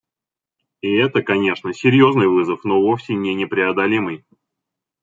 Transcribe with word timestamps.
И 0.81 0.95
это, 0.95 1.21
конечно, 1.21 1.75
серьезный 1.75 2.25
вызов, 2.27 2.61
но 2.63 2.81
вовсе 2.81 3.13
не 3.13 3.35
непреодолимый. 3.35 4.25